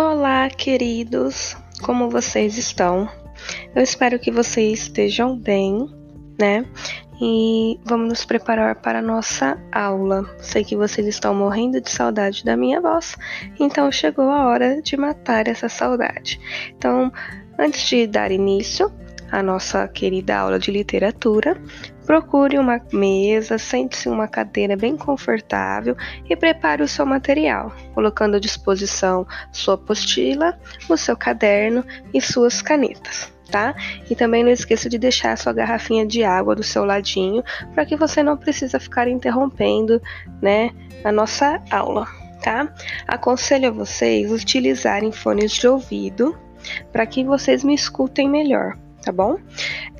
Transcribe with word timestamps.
Olá, 0.00 0.48
queridos, 0.48 1.56
como 1.82 2.08
vocês 2.08 2.56
estão? 2.56 3.10
Eu 3.74 3.82
espero 3.82 4.16
que 4.16 4.30
vocês 4.30 4.82
estejam 4.82 5.36
bem, 5.36 5.92
né? 6.40 6.64
E 7.20 7.80
vamos 7.84 8.08
nos 8.08 8.24
preparar 8.24 8.76
para 8.76 9.00
a 9.00 9.02
nossa 9.02 9.58
aula. 9.72 10.24
Sei 10.38 10.62
que 10.62 10.76
vocês 10.76 11.04
estão 11.04 11.34
morrendo 11.34 11.80
de 11.80 11.90
saudade 11.90 12.44
da 12.44 12.56
minha 12.56 12.80
voz, 12.80 13.16
então 13.58 13.90
chegou 13.90 14.30
a 14.30 14.46
hora 14.46 14.80
de 14.80 14.96
matar 14.96 15.48
essa 15.48 15.68
saudade. 15.68 16.40
Então, 16.76 17.12
antes 17.58 17.84
de 17.88 18.06
dar 18.06 18.30
início 18.30 18.92
à 19.32 19.42
nossa 19.42 19.88
querida 19.88 20.38
aula 20.38 20.60
de 20.60 20.70
literatura, 20.70 21.60
Procure 22.08 22.58
uma 22.58 22.80
mesa, 22.90 23.58
sente-se 23.58 24.08
em 24.08 24.12
uma 24.12 24.26
cadeira 24.26 24.74
bem 24.74 24.96
confortável 24.96 25.94
e 26.26 26.34
prepare 26.34 26.82
o 26.82 26.88
seu 26.88 27.04
material, 27.04 27.70
colocando 27.92 28.36
à 28.36 28.40
disposição 28.40 29.26
sua 29.52 29.74
apostila, 29.74 30.58
o 30.88 30.96
seu 30.96 31.14
caderno 31.14 31.84
e 32.14 32.18
suas 32.18 32.62
canetas. 32.62 33.30
Tá? 33.50 33.74
E 34.08 34.16
também 34.16 34.42
não 34.42 34.50
esqueça 34.50 34.88
de 34.88 34.96
deixar 34.96 35.32
a 35.32 35.36
sua 35.36 35.52
garrafinha 35.52 36.06
de 36.06 36.24
água 36.24 36.56
do 36.56 36.62
seu 36.62 36.82
ladinho 36.82 37.44
para 37.74 37.84
que 37.84 37.94
você 37.94 38.22
não 38.22 38.38
precisa 38.38 38.80
ficar 38.80 39.06
interrompendo, 39.06 40.00
né, 40.40 40.70
a 41.04 41.12
nossa 41.12 41.62
aula, 41.70 42.06
tá? 42.42 42.72
Aconselho 43.06 43.68
a 43.68 43.70
vocês 43.70 44.32
utilizarem 44.32 45.12
fones 45.12 45.52
de 45.52 45.68
ouvido 45.68 46.34
para 46.90 47.04
que 47.04 47.22
vocês 47.22 47.62
me 47.62 47.74
escutem 47.74 48.30
melhor, 48.30 48.78
tá 49.02 49.12
bom? 49.12 49.38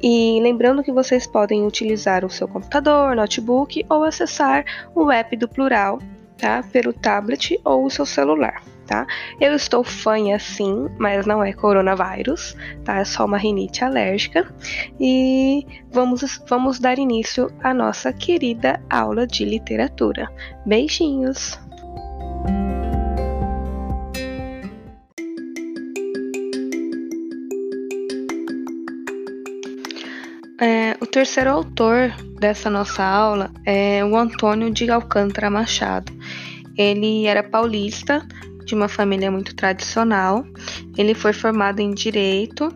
E 0.03 0.39
lembrando 0.43 0.83
que 0.83 0.93
vocês 0.93 1.27
podem 1.27 1.67
utilizar 1.67 2.25
o 2.25 2.31
seu 2.31 2.47
computador, 2.47 3.15
notebook 3.17 3.85
ou 3.89 4.05
acessar 4.05 4.65
o 4.95 5.11
app 5.11 5.37
do 5.37 5.49
Plural, 5.49 5.99
tá? 6.37 6.63
Pelo 6.73 6.93
tablet 6.93 7.61
ou 7.65 7.85
o 7.85 7.91
seu 7.91 8.07
celular. 8.07 8.63
Tá? 8.87 9.07
Eu 9.39 9.55
estou 9.55 9.85
fanha 9.85 10.39
sim, 10.39 10.89
mas 10.99 11.27
não 11.27 11.45
é 11.45 11.53
coronavírus, 11.53 12.57
tá? 12.85 13.01
É 13.01 13.05
só 13.05 13.27
uma 13.27 13.37
rinite 13.37 13.85
alérgica. 13.85 14.51
E 14.99 15.67
vamos, 15.91 16.41
vamos 16.49 16.79
dar 16.79 16.99
início 16.99 17.53
à 17.63 17.75
nossa 17.75 18.15
querida 18.15 18.81
aula 18.89 19.27
de 19.27 19.45
literatura. 19.45 20.27
Beijinhos! 20.65 21.68
Terceiro 31.11 31.51
autor 31.51 32.13
dessa 32.39 32.69
nossa 32.69 33.03
aula 33.03 33.51
é 33.65 34.05
o 34.05 34.17
Antônio 34.17 34.71
de 34.71 34.91
Alcântara 34.91 35.51
Machado. 35.51 36.13
Ele 36.77 37.27
era 37.27 37.43
paulista, 37.43 38.25
de 38.69 38.75
uma 38.75 38.87
família 38.87 39.31
muito 39.31 39.55
tradicional. 39.57 40.45
Ele 40.97 41.15
foi 41.15 41.33
formado 41.33 41.81
em 41.81 41.93
direito, 41.93 42.71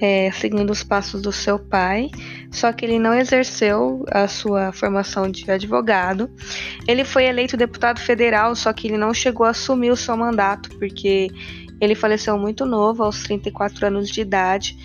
é, 0.00 0.30
seguindo 0.32 0.70
os 0.70 0.82
passos 0.82 1.22
do 1.22 1.30
seu 1.30 1.58
pai, 1.58 2.10
só 2.50 2.72
que 2.72 2.84
ele 2.84 2.98
não 2.98 3.14
exerceu 3.14 4.04
a 4.10 4.26
sua 4.26 4.72
formação 4.72 5.30
de 5.30 5.48
advogado. 5.50 6.28
Ele 6.86 7.04
foi 7.04 7.24
eleito 7.24 7.56
deputado 7.56 8.00
federal, 8.00 8.54
só 8.56 8.72
que 8.72 8.88
ele 8.88 8.98
não 8.98 9.14
chegou 9.14 9.46
a 9.46 9.50
assumir 9.50 9.90
o 9.90 9.96
seu 9.96 10.16
mandato, 10.16 10.70
porque 10.76 11.28
ele 11.80 11.94
faleceu 11.94 12.36
muito 12.36 12.66
novo, 12.66 13.04
aos 13.04 13.22
34 13.22 13.86
anos 13.86 14.10
de 14.10 14.20
idade, 14.20 14.76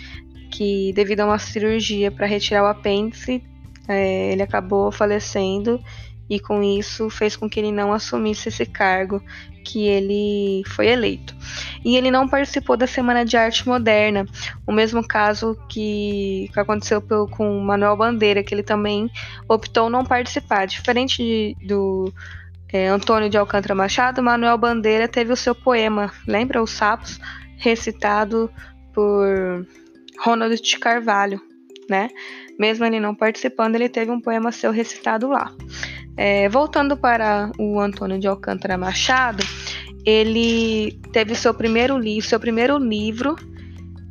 que 0.54 0.94
devido 0.94 1.22
a 1.22 1.26
uma 1.26 1.40
cirurgia 1.40 2.12
para 2.12 2.28
retirar 2.28 2.64
o 2.64 2.68
apêndice, 2.68 3.44
é, 3.88 4.32
ele 4.32 4.44
acabou 4.44 4.92
falecendo 4.92 5.84
e 6.30 6.40
com 6.40 6.62
isso 6.62 7.10
fez 7.10 7.36
com 7.36 7.50
que 7.50 7.60
ele 7.60 7.72
não 7.72 7.92
assumisse 7.92 8.50
esse 8.50 8.66
cargo 8.66 9.22
que 9.66 9.88
ele 9.88 10.64
foi 10.68 10.90
eleito. 10.90 11.36
E 11.84 11.98
ele 11.98 12.12
não 12.12 12.28
participou 12.28 12.78
da 12.78 12.86
Semana 12.86 13.26
de 13.26 13.36
Arte 13.36 13.68
Moderna, 13.68 14.26
o 14.66 14.72
mesmo 14.72 15.06
caso 15.06 15.58
que, 15.68 16.52
aconteceu 16.56 17.02
com 17.02 17.60
Manuel 17.60 17.98
Bandeira, 17.98 18.44
que 18.44 18.54
ele 18.54 18.64
também 18.64 19.10
optou 19.48 19.90
não 19.90 20.06
participar. 20.06 20.68
Diferente 20.68 21.18
de, 21.18 21.58
do 21.66 22.14
é, 22.72 22.88
Antônio 22.90 23.30
de 23.30 23.38
Alcântara 23.38 23.74
Machado, 23.74 24.22
Manuel 24.22 24.58
Bandeira 24.58 25.08
teve 25.08 25.34
o 25.34 25.38
seu 25.38 25.56
poema, 25.56 26.12
lembra? 26.28 26.62
Os 26.62 26.72
Sapos, 26.72 27.20
recitado 27.58 28.52
por 28.94 29.66
Ronald 30.20 30.60
de 30.62 30.80
Carvalho, 30.80 31.42
né? 31.90 32.10
Mesmo 32.60 32.86
ele 32.86 33.00
não 33.00 33.16
participando, 33.16 33.76
ele 33.76 33.90
teve 33.90 34.12
um 34.12 34.22
poema 34.22 34.52
seu 34.52 34.72
recitado 34.72 35.28
lá. 35.28 35.52
É, 36.16 36.48
voltando 36.48 36.96
para 36.96 37.52
o 37.58 37.80
Antônio 37.80 38.20
de 38.20 38.28
Alcântara 38.28 38.78
Machado, 38.78 39.44
ele 40.06 41.00
teve 41.12 41.34
seu 41.34 41.54
primeiro 41.54 41.98
livro, 41.98 42.30
seu 42.30 42.40
primeiro 42.40 42.78
livro, 42.78 43.36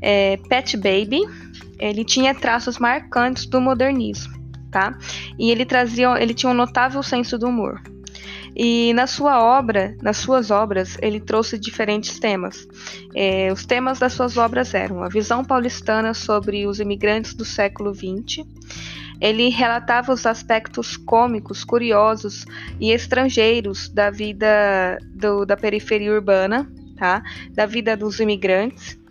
é, 0.00 0.36
Pet 0.48 0.76
Baby. 0.76 1.20
Ele 1.78 2.04
tinha 2.04 2.34
traços 2.34 2.78
marcantes 2.78 3.46
do 3.46 3.60
modernismo, 3.60 4.32
tá? 4.70 4.96
E 5.38 5.50
ele 5.50 5.64
trazia, 5.64 6.20
ele 6.20 6.34
tinha 6.34 6.50
um 6.50 6.54
notável 6.54 7.02
senso 7.02 7.38
do 7.38 7.48
humor. 7.48 7.80
E 8.54 8.92
na 8.92 9.06
sua 9.06 9.42
obra, 9.42 9.96
nas 10.02 10.18
suas 10.18 10.50
obras, 10.50 10.96
ele 11.00 11.20
trouxe 11.20 11.58
diferentes 11.58 12.18
temas. 12.18 12.66
É, 13.14 13.50
os 13.52 13.64
temas 13.64 13.98
das 13.98 14.12
suas 14.12 14.36
obras 14.36 14.74
eram 14.74 15.02
a 15.02 15.08
visão 15.08 15.44
paulistana 15.44 16.14
sobre 16.14 16.66
os 16.66 16.80
imigrantes 16.80 17.34
do 17.34 17.44
século 17.44 17.94
XX. 17.94 18.46
Ele 19.20 19.48
relatava 19.48 20.12
os 20.12 20.26
aspectos 20.26 20.96
cômicos, 20.96 21.64
curiosos 21.64 22.44
e 22.80 22.90
estrangeiros 22.90 23.88
da 23.88 24.10
vida 24.10 24.98
do, 25.14 25.46
da 25.46 25.56
periferia 25.56 26.12
urbana, 26.12 26.68
tá? 26.96 27.22
da 27.52 27.64
vida 27.64 27.96
dos 27.96 28.18
imigrantes. 28.20 29.01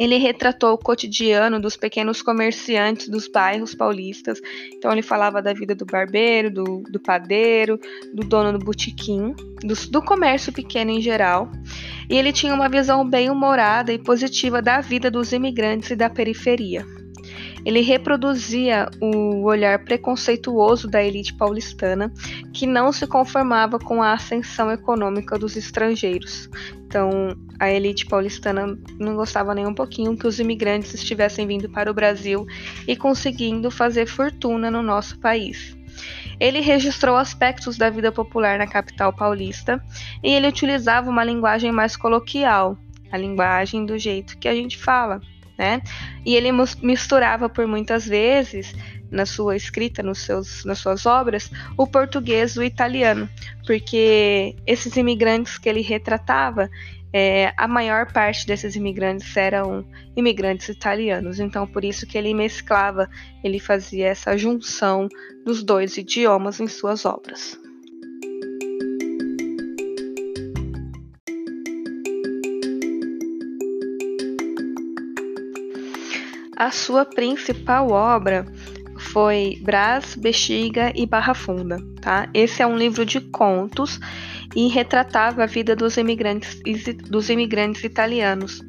Ele 0.00 0.16
retratou 0.16 0.72
o 0.72 0.78
cotidiano 0.78 1.60
dos 1.60 1.76
pequenos 1.76 2.22
comerciantes 2.22 3.06
dos 3.06 3.28
bairros 3.28 3.74
paulistas. 3.74 4.40
Então, 4.72 4.90
ele 4.90 5.02
falava 5.02 5.42
da 5.42 5.52
vida 5.52 5.74
do 5.74 5.84
barbeiro, 5.84 6.50
do, 6.50 6.82
do 6.90 6.98
padeiro, 6.98 7.78
do 8.14 8.26
dono 8.26 8.58
do 8.58 8.64
botequim, 8.64 9.34
do, 9.62 9.74
do 9.90 10.00
comércio 10.00 10.54
pequeno 10.54 10.90
em 10.90 11.02
geral. 11.02 11.52
E 12.08 12.16
ele 12.16 12.32
tinha 12.32 12.54
uma 12.54 12.66
visão 12.66 13.06
bem 13.06 13.28
humorada 13.28 13.92
e 13.92 13.98
positiva 13.98 14.62
da 14.62 14.80
vida 14.80 15.10
dos 15.10 15.32
imigrantes 15.32 15.90
e 15.90 15.96
da 15.96 16.08
periferia. 16.08 16.86
Ele 17.64 17.80
reproduzia 17.80 18.88
o 19.00 19.44
olhar 19.44 19.84
preconceituoso 19.84 20.88
da 20.88 21.02
elite 21.02 21.34
paulistana, 21.34 22.12
que 22.52 22.66
não 22.66 22.92
se 22.92 23.06
conformava 23.06 23.78
com 23.78 24.02
a 24.02 24.12
ascensão 24.12 24.70
econômica 24.70 25.38
dos 25.38 25.56
estrangeiros. 25.56 26.48
Então, 26.86 27.36
a 27.58 27.70
elite 27.70 28.06
paulistana 28.06 28.78
não 28.98 29.14
gostava 29.14 29.54
nem 29.54 29.66
um 29.66 29.74
pouquinho 29.74 30.16
que 30.16 30.26
os 30.26 30.40
imigrantes 30.40 30.94
estivessem 30.94 31.46
vindo 31.46 31.68
para 31.68 31.90
o 31.90 31.94
Brasil 31.94 32.46
e 32.88 32.96
conseguindo 32.96 33.70
fazer 33.70 34.06
fortuna 34.06 34.70
no 34.70 34.82
nosso 34.82 35.18
país. 35.18 35.76
Ele 36.40 36.60
registrou 36.60 37.16
aspectos 37.16 37.76
da 37.76 37.90
vida 37.90 38.10
popular 38.10 38.58
na 38.58 38.66
capital 38.66 39.12
paulista 39.12 39.82
e 40.24 40.32
ele 40.32 40.48
utilizava 40.48 41.10
uma 41.10 41.22
linguagem 41.22 41.70
mais 41.70 41.96
coloquial, 41.96 42.78
a 43.12 43.18
linguagem 43.18 43.84
do 43.84 43.98
jeito 43.98 44.38
que 44.38 44.48
a 44.48 44.54
gente 44.54 44.78
fala, 44.78 45.20
né? 45.60 45.82
E 46.24 46.34
ele 46.34 46.50
misturava 46.82 47.50
por 47.50 47.66
muitas 47.66 48.06
vezes 48.06 48.74
na 49.10 49.26
sua 49.26 49.54
escrita, 49.54 50.02
nos 50.02 50.20
seus, 50.20 50.64
nas 50.64 50.78
suas 50.78 51.04
obras, 51.04 51.50
o 51.76 51.86
português 51.86 52.56
e 52.56 52.60
o 52.60 52.62
italiano, 52.62 53.28
porque 53.66 54.56
esses 54.66 54.96
imigrantes 54.96 55.58
que 55.58 55.68
ele 55.68 55.82
retratava, 55.82 56.70
é, 57.12 57.52
a 57.58 57.68
maior 57.68 58.10
parte 58.10 58.46
desses 58.46 58.74
imigrantes 58.74 59.36
eram 59.36 59.84
imigrantes 60.16 60.70
italianos, 60.70 61.38
então 61.38 61.66
por 61.66 61.84
isso 61.84 62.06
que 62.06 62.16
ele 62.16 62.32
mesclava, 62.32 63.06
ele 63.44 63.58
fazia 63.58 64.06
essa 64.06 64.38
junção 64.38 65.08
dos 65.44 65.62
dois 65.62 65.98
idiomas 65.98 66.58
em 66.58 66.68
suas 66.68 67.04
obras. 67.04 67.59
A 76.60 76.70
sua 76.70 77.06
principal 77.06 77.90
obra 77.90 78.44
foi 78.98 79.58
Brás, 79.62 80.14
Bexiga 80.14 80.92
e 80.94 81.06
Barra 81.06 81.32
Funda, 81.32 81.78
tá? 82.02 82.28
Esse 82.34 82.60
é 82.60 82.66
um 82.66 82.76
livro 82.76 83.06
de 83.06 83.18
contos 83.18 83.98
e 84.54 84.68
retratava 84.68 85.44
a 85.44 85.46
vida 85.46 85.74
dos 85.74 85.96
imigrantes, 85.96 86.60
dos 87.08 87.30
imigrantes 87.30 87.82
italianos 87.82 88.62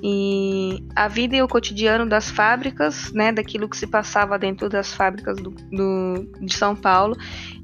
e 0.00 0.78
a 0.94 1.08
vida 1.08 1.34
e 1.34 1.42
o 1.42 1.48
cotidiano 1.48 2.08
das 2.08 2.30
fábricas, 2.30 3.12
né, 3.12 3.32
daquilo 3.32 3.68
que 3.68 3.76
se 3.76 3.88
passava 3.88 4.38
dentro 4.38 4.68
das 4.68 4.94
fábricas 4.94 5.36
do, 5.38 5.50
do, 5.50 6.30
de 6.40 6.54
São 6.54 6.76
Paulo 6.76 7.16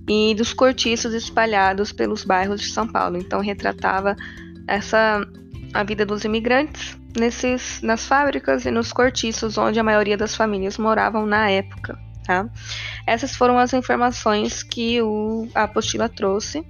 e 0.09 0.35
dos 0.35 0.53
cortiços 0.53 1.15
espalhados 1.15 1.93
pelos 1.93 2.25
bairros 2.25 2.61
de 2.61 2.71
São 2.71 2.89
Paulo. 2.89 3.19
Então 3.19 3.41
retratava 3.41 4.17
essa 4.67 5.25
a 5.73 5.85
vida 5.85 6.05
dos 6.05 6.25
imigrantes 6.25 7.00
nesses, 7.17 7.81
nas 7.83 8.07
fábricas 8.07 8.65
e 8.65 8.71
nos 8.71 8.93
cortiços 8.93 9.59
onde 9.59 9.79
a 9.79 9.85
maioria 9.85 10.17
das 10.17 10.35
famílias 10.35 10.79
moravam 10.79 11.27
na 11.27 11.51
época. 11.51 11.99
Tá? 12.25 12.49
Essas 13.07 13.35
foram 13.35 13.59
as 13.59 13.73
informações 13.73 14.63
que 14.63 15.01
o, 15.03 15.49
a 15.55 15.65
apostila 15.65 16.09
trouxe. 16.09 16.65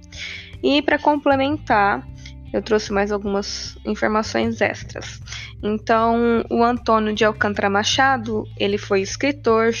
E 0.63 0.81
para 0.81 0.97
complementar, 0.97 2.05
eu 2.53 2.61
trouxe 2.61 2.91
mais 2.91 3.11
algumas 3.11 3.77
informações 3.85 4.59
extras. 4.59 5.21
Então, 5.63 6.43
o 6.49 6.63
Antônio 6.63 7.13
de 7.13 7.23
Alcântara 7.23 7.69
Machado, 7.69 8.43
ele 8.57 8.77
foi 8.77 9.01
escritor, 9.01 9.71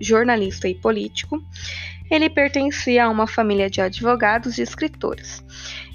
jornalista 0.00 0.68
e 0.68 0.74
político. 0.74 1.42
Ele 2.10 2.28
pertencia 2.28 3.04
a 3.04 3.08
uma 3.08 3.26
família 3.26 3.70
de 3.70 3.80
advogados 3.80 4.58
e 4.58 4.62
escritores. 4.62 5.44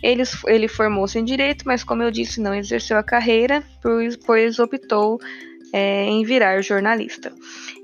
Ele, 0.02 0.24
ele 0.48 0.68
formou-se 0.68 1.18
em 1.20 1.26
direito, 1.26 1.64
mas, 1.66 1.84
como 1.84 2.04
eu 2.04 2.12
disse, 2.12 2.40
não 2.40 2.54
exerceu 2.54 2.98
a 2.98 3.04
carreira, 3.04 3.64
pois, 3.82 4.16
pois 4.16 4.60
optou 4.60 5.20
é, 5.74 6.06
em 6.06 6.24
virar 6.24 6.62
jornalista. 6.62 7.34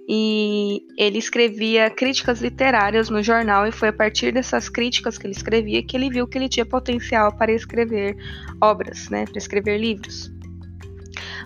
E 0.08 0.84
ele 0.98 1.18
escrevia 1.18 1.90
críticas 1.90 2.42
literárias 2.42 3.10
no 3.10 3.22
jornal, 3.22 3.68
e 3.68 3.72
foi 3.72 3.90
a 3.90 3.94
partir 3.94 4.32
dessas 4.32 4.70
críticas 4.70 5.18
que 5.18 5.26
ele 5.26 5.34
escrevia 5.34 5.84
que 5.84 5.96
ele 5.96 6.10
viu 6.10 6.28
que 6.28 6.38
ele 6.38 6.50
tinha 6.50 6.66
potencial 6.66 7.36
para 7.36 7.52
escrever 7.52 8.16
obras, 8.62 9.10
né, 9.10 9.26
para 9.26 9.38
escrever 9.38 9.78
livros. 9.78 10.32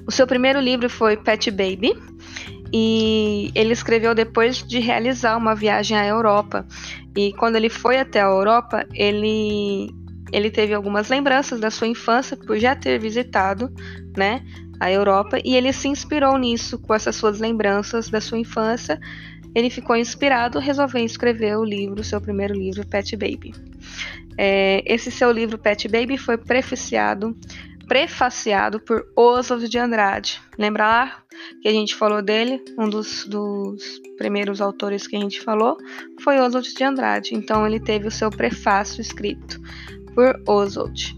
O 0.08 0.12
seu 0.12 0.28
primeiro 0.28 0.60
livro 0.60 0.90
foi 0.90 1.18
Pet 1.18 1.50
Baby, 1.50 1.96
e 2.74 3.52
ele 3.56 3.74
escreveu 3.74 4.14
depois 4.14 4.58
de 4.58 4.80
realizar 4.80 5.38
uma 5.38 5.56
viagem 5.56 5.98
à 5.98 6.06
Europa. 6.06 6.66
E 7.16 7.34
quando 7.34 7.56
ele 7.56 7.70
foi 7.70 7.98
até 7.98 8.22
a 8.22 8.26
Europa, 8.26 8.86
ele 8.94 9.90
ele 10.32 10.50
teve 10.50 10.74
algumas 10.74 11.08
lembranças 11.08 11.60
da 11.60 11.70
sua 11.70 11.88
infância 11.88 12.36
por 12.36 12.58
já 12.58 12.76
ter 12.76 13.00
visitado, 13.00 13.72
né, 14.18 14.44
a 14.80 14.92
Europa 14.92 15.40
e 15.46 15.56
ele 15.56 15.72
se 15.72 15.88
inspirou 15.88 16.38
nisso 16.38 16.78
com 16.80 16.94
essas 16.94 17.16
suas 17.16 17.40
lembranças 17.40 18.10
da 18.10 18.20
sua 18.20 18.38
infância. 18.38 19.00
Ele 19.54 19.70
ficou 19.70 19.96
inspirado, 19.96 20.60
resolveu 20.60 21.06
escrever 21.06 21.58
o 21.58 21.64
livro, 21.64 22.04
seu 22.04 22.20
primeiro 22.20 22.54
livro, 22.54 22.86
Pet 22.86 23.16
Baby. 23.16 23.54
É, 24.38 24.84
esse 24.86 25.10
seu 25.10 25.32
livro, 25.32 25.58
Pet 25.58 25.88
Baby, 25.88 26.18
foi 26.18 26.38
prefaciado, 26.38 27.36
prefaciado 27.88 28.80
por 28.80 29.06
Oswald 29.16 29.68
de 29.70 29.78
Andrade. 29.78 30.42
Lembra 30.58 30.88
lá 30.88 31.18
que 31.62 31.68
a 31.68 31.72
gente 31.72 31.96
falou 31.96 32.22
dele? 32.22 32.64
Um 32.78 32.90
dos, 32.90 33.26
dos 33.26 33.84
primeiros 34.18 34.62
autores 34.62 35.08
que 35.08 35.16
a 35.16 35.20
gente 35.20 35.42
falou 35.42 35.78
foi 36.22 36.40
Oswald 36.40 36.74
de 36.74 36.84
Andrade. 36.84 37.36
Então 37.36 37.66
ele 37.66 37.80
teve 37.80 38.08
o 38.08 38.12
seu 38.12 38.30
prefácio 38.30 39.02
escrito 39.02 39.60
por 40.14 40.42
Oswald. 40.48 41.16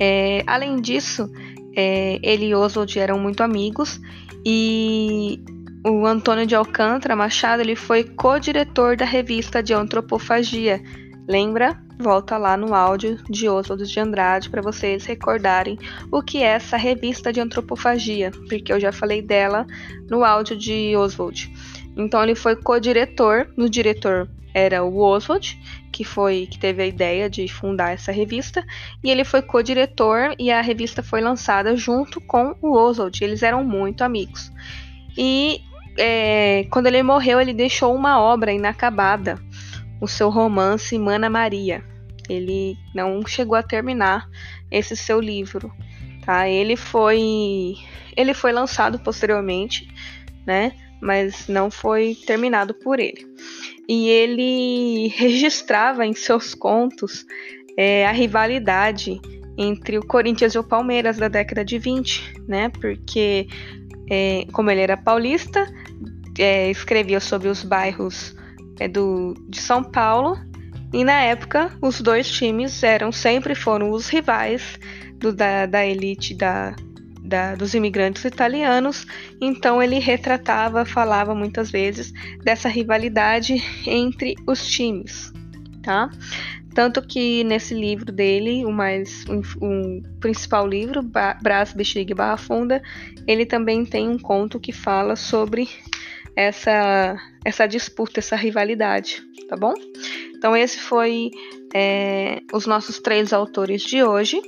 É, 0.00 0.42
além 0.46 0.76
disso, 0.80 1.30
é, 1.76 2.18
ele 2.22 2.46
e 2.46 2.54
Oswald 2.54 2.98
eram 2.98 3.18
muito 3.18 3.42
amigos 3.42 4.00
e 4.44 5.42
o 5.86 6.06
Antônio 6.06 6.46
de 6.46 6.54
Alcântara 6.54 7.14
Machado 7.14 7.60
ele 7.60 7.76
foi 7.76 8.04
co-diretor 8.04 8.96
da 8.96 9.04
revista 9.04 9.62
de 9.62 9.72
antropofagia. 9.72 10.82
Lembra? 11.28 11.83
Volta 11.98 12.36
lá 12.36 12.56
no 12.56 12.74
áudio 12.74 13.22
de 13.30 13.48
Oswald 13.48 13.86
de 13.86 14.00
Andrade 14.00 14.50
para 14.50 14.60
vocês 14.60 15.04
recordarem 15.04 15.78
o 16.10 16.22
que 16.22 16.42
é 16.42 16.46
essa 16.46 16.76
revista 16.76 17.32
de 17.32 17.40
antropofagia, 17.40 18.32
porque 18.48 18.72
eu 18.72 18.80
já 18.80 18.92
falei 18.92 19.22
dela 19.22 19.66
no 20.10 20.24
áudio 20.24 20.56
de 20.56 20.94
Oswald. 20.96 21.52
Então 21.96 22.22
ele 22.22 22.34
foi 22.34 22.56
co-diretor, 22.56 23.48
no 23.56 23.70
diretor 23.70 24.28
era 24.52 24.84
o 24.84 24.98
Oswald, 24.98 25.58
que 25.92 26.04
foi 26.04 26.46
que 26.50 26.58
teve 26.58 26.82
a 26.82 26.86
ideia 26.86 27.30
de 27.30 27.46
fundar 27.48 27.92
essa 27.92 28.10
revista, 28.10 28.64
e 29.02 29.10
ele 29.10 29.24
foi 29.24 29.42
co-diretor 29.42 30.34
e 30.38 30.50
a 30.50 30.60
revista 30.60 31.02
foi 31.02 31.20
lançada 31.20 31.76
junto 31.76 32.20
com 32.20 32.54
o 32.60 32.72
Oswald. 32.76 33.22
Eles 33.22 33.42
eram 33.42 33.64
muito 33.64 34.02
amigos. 34.02 34.52
E 35.16 35.60
é, 35.96 36.66
quando 36.70 36.86
ele 36.86 37.02
morreu, 37.02 37.40
ele 37.40 37.52
deixou 37.52 37.94
uma 37.94 38.20
obra 38.20 38.52
inacabada, 38.52 39.38
o 40.00 40.08
seu 40.08 40.30
romance 40.30 40.98
Mana 40.98 41.30
Maria. 41.30 41.84
Ele 42.28 42.76
não 42.94 43.26
chegou 43.26 43.56
a 43.56 43.62
terminar 43.62 44.28
esse 44.70 44.96
seu 44.96 45.20
livro, 45.20 45.72
tá? 46.24 46.48
Ele 46.48 46.76
foi 46.76 47.74
ele 48.16 48.32
foi 48.32 48.52
lançado 48.52 48.98
posteriormente, 48.98 49.88
né? 50.46 50.72
Mas 51.02 51.48
não 51.48 51.70
foi 51.70 52.16
terminado 52.26 52.72
por 52.74 52.98
ele 52.98 53.26
e 53.88 54.08
ele 54.08 55.08
registrava 55.16 56.06
em 56.06 56.14
seus 56.14 56.54
contos 56.54 57.24
é, 57.76 58.06
a 58.06 58.12
rivalidade 58.12 59.20
entre 59.56 59.98
o 59.98 60.06
Corinthians 60.06 60.54
e 60.54 60.58
o 60.58 60.64
Palmeiras 60.64 61.16
da 61.16 61.28
década 61.28 61.64
de 61.64 61.78
20, 61.78 62.42
né? 62.48 62.68
Porque, 62.70 63.46
é, 64.10 64.46
como 64.52 64.70
ele 64.70 64.80
era 64.80 64.96
paulista, 64.96 65.66
é, 66.38 66.70
escrevia 66.70 67.20
sobre 67.20 67.48
os 67.48 67.62
bairros 67.62 68.34
é, 68.78 68.88
do, 68.88 69.34
de 69.48 69.60
São 69.60 69.82
Paulo 69.82 70.38
e 70.92 71.04
na 71.04 71.20
época 71.22 71.76
os 71.82 72.00
dois 72.00 72.30
times 72.30 72.82
eram 72.82 73.10
sempre 73.10 73.54
foram 73.54 73.90
os 73.90 74.08
rivais 74.08 74.78
do, 75.18 75.32
da, 75.32 75.66
da 75.66 75.84
elite 75.84 76.34
da, 76.34 76.74
da, 77.24 77.54
dos 77.54 77.74
imigrantes 77.74 78.24
italianos, 78.24 79.06
então 79.40 79.82
ele 79.82 79.98
retratava, 79.98 80.84
falava 80.84 81.34
muitas 81.34 81.70
vezes 81.70 82.12
dessa 82.44 82.68
rivalidade 82.68 83.54
entre 83.86 84.34
os 84.46 84.66
times, 84.66 85.32
tá? 85.82 86.10
Tanto 86.74 87.00
que 87.00 87.44
nesse 87.44 87.72
livro 87.72 88.12
dele, 88.12 88.64
o 88.64 88.72
mais 88.72 89.24
um, 89.28 89.40
um 89.64 90.02
principal 90.20 90.66
livro, 90.66 91.02
Brás, 91.40 91.72
Bexiga 91.72 92.12
e 92.12 92.16
Barra 92.16 92.36
Funda, 92.36 92.82
ele 93.28 93.46
também 93.46 93.86
tem 93.86 94.08
um 94.08 94.18
conto 94.18 94.58
que 94.58 94.72
fala 94.72 95.14
sobre 95.14 95.68
essa, 96.36 97.16
essa 97.44 97.66
disputa, 97.66 98.20
essa 98.20 98.36
rivalidade, 98.36 99.22
tá 99.48 99.56
bom? 99.56 99.74
Então 100.34 100.56
esse 100.56 100.78
foi 100.78 101.30
é, 101.74 102.40
os 102.52 102.66
nossos 102.66 102.98
três 102.98 103.32
autores 103.32 103.82
de 103.82 104.02
hoje. 104.02 104.40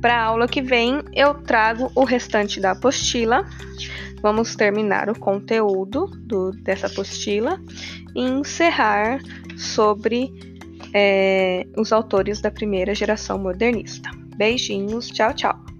Para 0.00 0.16
a 0.16 0.24
aula 0.24 0.48
que 0.48 0.60
vem, 0.60 1.02
eu 1.14 1.34
trago 1.34 1.90
o 1.94 2.04
restante 2.04 2.60
da 2.60 2.72
apostila. 2.72 3.46
Vamos 4.20 4.54
terminar 4.54 5.08
o 5.08 5.18
conteúdo 5.18 6.06
do, 6.20 6.52
dessa 6.52 6.86
apostila 6.86 7.60
e 8.14 8.22
encerrar 8.22 9.20
sobre 9.56 10.32
é, 10.92 11.66
os 11.76 11.92
autores 11.92 12.40
da 12.40 12.50
primeira 12.50 12.94
geração 12.94 13.38
modernista. 13.38 14.10
Beijinhos, 14.36 15.08
tchau, 15.08 15.32
tchau! 15.34 15.71